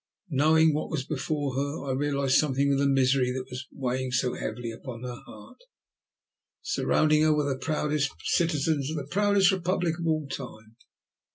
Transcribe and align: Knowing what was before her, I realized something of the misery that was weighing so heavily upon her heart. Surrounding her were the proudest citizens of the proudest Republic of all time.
Knowing 0.31 0.73
what 0.73 0.89
was 0.89 1.03
before 1.05 1.53
her, 1.53 1.85
I 1.85 1.91
realized 1.91 2.39
something 2.39 2.73
of 2.73 2.79
the 2.79 2.87
misery 2.87 3.31
that 3.33 3.45
was 3.51 3.67
weighing 3.71 4.11
so 4.11 4.33
heavily 4.33 4.71
upon 4.71 5.03
her 5.03 5.21
heart. 5.27 5.59
Surrounding 6.63 7.21
her 7.21 7.33
were 7.35 7.47
the 7.47 7.59
proudest 7.59 8.11
citizens 8.23 8.89
of 8.89 8.95
the 8.95 9.03
proudest 9.05 9.51
Republic 9.51 9.99
of 9.99 10.07
all 10.07 10.27
time. 10.27 10.75